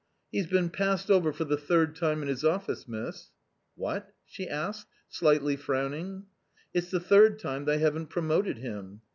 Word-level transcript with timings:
"He's 0.31 0.47
been 0.47 0.71
passed 0.71 1.11
over 1.11 1.31
for 1.31 1.45
the 1.45 1.57
third 1.59 1.95
time 1.95 2.23
in 2.23 2.27
his 2.27 2.43
office, 2.43 2.87
miss." 2.87 3.29
"What?" 3.75 4.11
she 4.25 4.49
asked, 4.49 4.87
slightly 5.07 5.55
frowning, 5.55 6.07
u 6.09 6.17
y 6.21 6.25
It's 6.73 6.89
the 6.89 6.99
third 6.99 7.37
time 7.37 7.65
they 7.65 7.77
haven't 7.77 8.07
promoted 8.07 8.57
him." 8.57 9.01